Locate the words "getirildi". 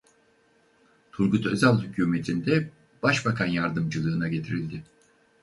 4.27-4.83